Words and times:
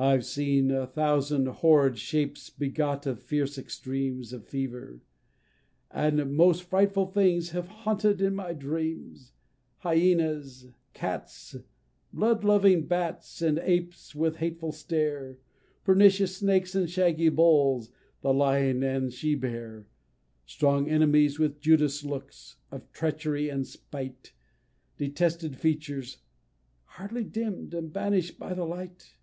I've 0.00 0.24
seen 0.24 0.70
a 0.70 0.86
thousand 0.86 1.46
horrid 1.48 1.98
shapes 1.98 2.50
begot 2.50 3.04
of 3.04 3.18
fierce 3.20 3.58
extremes 3.58 4.32
Of 4.32 4.46
fever; 4.46 5.00
and 5.90 6.36
most 6.36 6.62
frightful 6.62 7.06
things 7.06 7.50
have 7.50 7.66
haunted 7.66 8.22
in 8.22 8.36
my 8.36 8.52
dreams 8.52 9.32
Hyenas 9.78 10.68
cats 10.94 11.56
blood 12.12 12.44
loving 12.44 12.86
bats 12.86 13.42
and 13.42 13.58
apes 13.58 14.14
with 14.14 14.36
hateful 14.36 14.70
stare, 14.70 15.38
Pernicious 15.82 16.36
snakes, 16.36 16.76
and 16.76 16.88
shaggy 16.88 17.28
bulls 17.28 17.90
the 18.20 18.32
lion, 18.32 18.84
and 18.84 19.12
she 19.12 19.34
bear 19.34 19.88
Strong 20.46 20.88
enemies, 20.88 21.40
with 21.40 21.58
Judas 21.60 22.04
looks, 22.04 22.58
of 22.70 22.88
treachery 22.92 23.48
and 23.48 23.66
spite 23.66 24.32
Detested 24.96 25.56
features, 25.56 26.18
hardly 26.84 27.24
dimm'd 27.24 27.74
and 27.74 27.92
banish'd 27.92 28.38
by 28.38 28.54
the 28.54 28.64
light! 28.64 29.16